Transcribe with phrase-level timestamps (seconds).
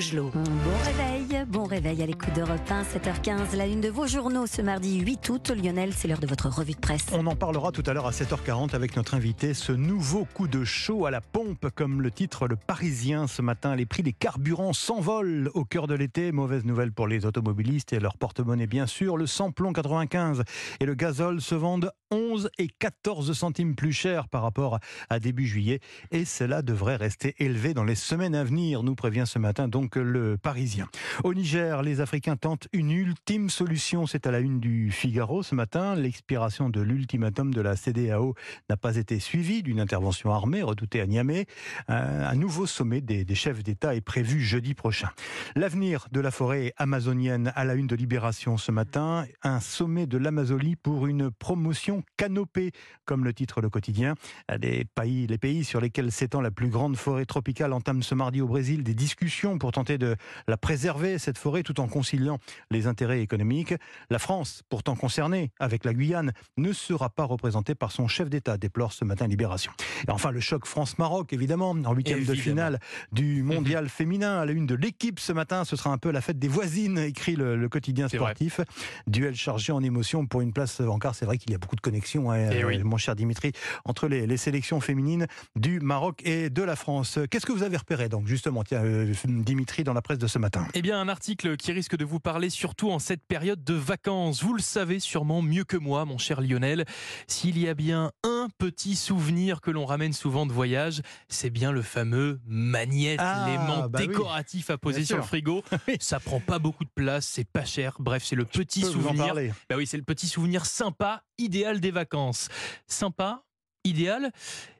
[0.00, 0.30] Bon
[0.86, 4.98] réveil, bon réveil à l'écoute d'Europe 1, 7h15, la une de vos journaux ce mardi
[4.98, 5.50] 8 août.
[5.50, 7.04] Lionel, c'est l'heure de votre revue de presse.
[7.12, 9.52] On en parlera tout à l'heure à 7h40 avec notre invité.
[9.52, 13.76] Ce nouveau coup de chaud à la pompe, comme le titre Le Parisien ce matin.
[13.76, 16.32] Les prix des carburants s'envolent au cœur de l'été.
[16.32, 19.18] Mauvaise nouvelle pour les automobilistes et leur porte-monnaie, bien sûr.
[19.18, 20.44] Le samplon 95
[20.80, 24.78] et le gazole se vendent 11 et 14 centimes plus cher par rapport
[25.10, 25.80] à début juillet.
[26.10, 29.89] Et cela devrait rester élevé dans les semaines à venir, nous prévient ce matin donc
[29.98, 30.88] le Parisien.
[31.24, 34.06] Au Niger, les Africains tentent une ultime solution.
[34.06, 35.94] C'est à la une du Figaro ce matin.
[35.94, 38.34] L'expiration de l'ultimatum de la CDAO
[38.68, 41.46] n'a pas été suivie d'une intervention armée redoutée à Niamey.
[41.88, 45.08] Un nouveau sommet des, chefs d'État est prévu jeudi prochain.
[45.56, 49.24] L'avenir de la forêt amazonienne à la une de Libération ce matin.
[49.42, 52.72] Un sommet de l'Amazonie pour une promotion canopée,
[53.04, 54.14] comme le titre le quotidien.
[54.60, 58.40] Les pays, les pays sur lesquels s'étend la plus grande forêt tropicale entament ce mardi
[58.40, 60.14] au Brésil des discussions pour tenter de
[60.46, 62.38] la préserver, cette forêt, tout en conciliant
[62.70, 63.72] les intérêts économiques.
[64.10, 68.58] La France, pourtant concernée avec la Guyane, ne sera pas représentée par son chef d'État,
[68.58, 69.72] déplore ce matin Libération.
[70.06, 72.78] Et enfin, le choc France-Maroc, évidemment, en huitième de finale
[73.12, 74.40] du mondial féminin.
[74.40, 76.98] À la une de l'équipe ce matin, ce sera un peu la fête des voisines,
[76.98, 78.60] écrit le, le quotidien sportif.
[79.06, 81.14] Duel chargé en émotion pour une place en quart.
[81.14, 82.78] C'est vrai qu'il y a beaucoup de connexions, hein, Eh oui.
[82.82, 83.52] mon cher Dimitri,
[83.86, 87.18] entre les, les sélections féminines du Maroc et de la France.
[87.30, 90.38] Qu'est-ce que vous avez repéré, donc, justement, tiens, euh, Dimitri, dans la presse de ce
[90.38, 93.74] matin Eh bien, un article qui risque de vous parler surtout en cette période de
[93.74, 94.42] vacances.
[94.42, 96.84] Vous le savez sûrement mieux que moi, mon cher Lionel.
[97.26, 101.72] S'il y a bien un petit souvenir que l'on ramène souvent de voyage, c'est bien
[101.72, 104.08] le fameux magnète, Ah, l'aimant bah oui.
[104.08, 105.22] décoratif à poser Bien sur sûr.
[105.22, 105.62] le frigo.
[106.00, 107.96] Ça prend pas beaucoup de place, c'est pas cher.
[108.00, 109.26] Bref, c'est le petit souvenir.
[109.26, 109.52] parler.
[109.68, 112.48] Bah oui, c'est le petit souvenir sympa, idéal des vacances.
[112.86, 113.44] Sympa,
[113.84, 114.32] idéal.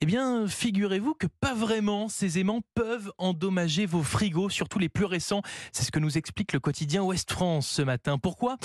[0.00, 2.08] Eh bien, figurez-vous que pas vraiment.
[2.08, 5.40] Ces aimants peuvent endommager vos frigos, surtout les plus récents.
[5.72, 8.18] C'est ce que nous explique le quotidien Ouest France ce matin.
[8.18, 8.56] Pourquoi?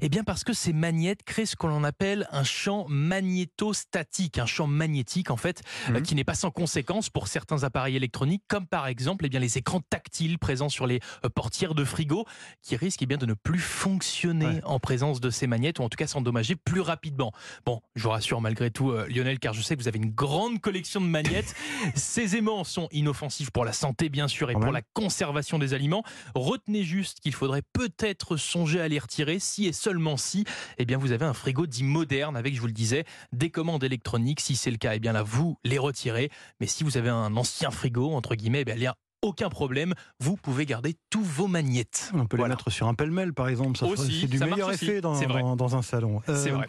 [0.00, 4.66] Eh bien, parce que ces magnettes créent ce qu'on appelle un champ magnétostatique, un champ
[4.66, 5.96] magnétique en fait, Mhm.
[5.96, 9.38] euh, qui n'est pas sans conséquence pour certains appareils électroniques, comme par exemple eh bien
[9.40, 12.24] les écrans tactiles présents sur les euh, portières de frigo,
[12.62, 14.60] qui risquent eh bien de ne plus fonctionner Ouais.
[14.64, 17.32] en présence de ces magnettes ou en tout cas s'endommager plus rapidement.
[17.66, 20.10] Bon, je vous rassure malgré tout, euh, Lionel, car je sais que vous avez une
[20.10, 21.56] grande collection de magnettes.
[21.96, 26.04] Ces aimants sont inoffensifs pour la santé, bien sûr, et pour la conservation des aliments.
[26.36, 30.44] Retenez juste qu'il faudrait peut-être songer à les retirer si et seulement si,
[30.78, 33.82] eh bien, vous avez un frigo dit moderne avec, je vous le disais, des commandes
[33.82, 34.38] électroniques.
[34.38, 36.30] Si c'est le cas, eh bien là, vous les retirez.
[36.60, 39.94] Mais si vous avez un ancien frigo, entre guillemets, eh bien, aucun problème.
[40.18, 42.10] Vous pouvez garder tous vos magnettes.
[42.14, 42.54] On peut Voilà.
[42.54, 43.78] les mettre sur un pêle-mêle, par exemple.
[43.78, 44.84] Ça c'est du ça meilleur aussi.
[44.86, 46.22] effet dans, un salon.
[46.26, 46.66] C'est Euh, vrai.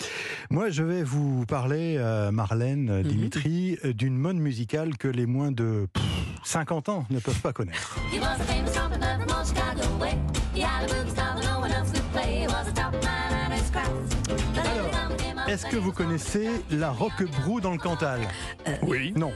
[0.50, 3.10] Moi, je vais vous parler, euh, Marlène, euh, Mhm.
[3.10, 6.04] Dimitri, d'une mode musicale que les moins de pff,
[6.44, 7.98] 50 ans ne peuvent pas connaître.
[15.52, 18.22] Est-ce que vous connaissez la roquebrou dans le Cantal
[18.84, 19.14] Oui.
[19.18, 19.34] Non.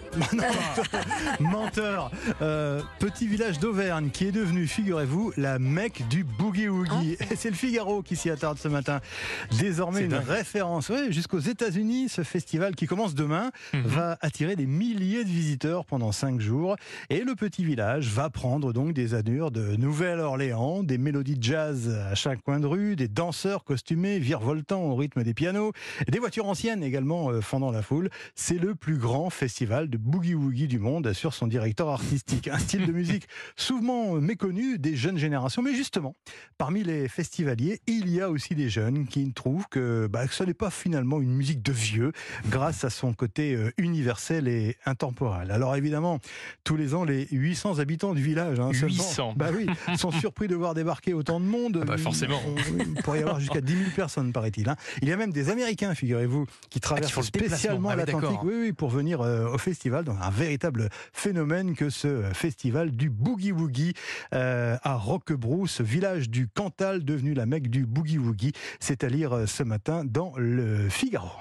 [1.42, 2.10] Menteur.
[2.42, 7.18] Euh, petit village d'Auvergne qui est devenu, figurez-vous, la Mecque du boogie woogie.
[7.32, 9.02] Et c'est le Figaro qui s'y attarde ce matin.
[9.60, 10.26] Désormais une dingue.
[10.26, 10.88] référence.
[10.90, 13.82] Oui, jusqu'aux États-Unis, ce festival qui commence demain Mhm.
[13.82, 16.78] va attirer des milliers de visiteurs pendant cinq jours.
[17.10, 21.90] Et le petit village va prendre donc des allures de Nouvelle-Orléans, des mélodies de jazz
[22.10, 25.74] à chaque coin de rue, des danseurs costumés virevoltant au rythme des pianos,
[26.12, 28.10] des voitures anciennes également euh, fendant la foule.
[28.36, 32.48] C'est le plus grand festival de boogie-woogie du monde, assure son directeur artistique.
[32.48, 35.62] Un style de musique souvent méconnu des jeunes générations.
[35.62, 36.16] Mais justement,
[36.58, 40.44] parmi les festivaliers, il y a aussi des jeunes qui trouvent que, bah, que ce
[40.44, 42.12] n'est pas finalement une musique de vieux,
[42.50, 45.52] grâce à son côté euh, universel et intemporel.
[45.52, 46.20] Alors évidemment,
[46.64, 49.34] tous les ans, les 800 habitants du village, hein, seulement, 800.
[49.36, 49.66] bah oui,
[49.98, 51.80] sont surpris de voir débarquer autant de monde.
[51.82, 52.40] Ah bah forcément.
[52.78, 54.70] Il pourrait y avoir jusqu'à 10 000 personnes, paraît-il.
[54.70, 54.76] hein.
[55.02, 57.24] Il y a même des Américains, figurez-vous, qui le déplacement.
[57.24, 58.46] spécialement Ah l'Atlantique d'accord.
[58.46, 60.04] oui, oui, pour venir euh, au festival.
[60.06, 63.94] Donc un véritable phénomène que ce euh, festival du Boogie Woogie
[64.34, 68.54] euh, à Roquebrou, ce village du Cantal devenu la Mecque du Boogie Woogie.
[68.80, 71.32] C'est à lire ce matin dans le Figaro.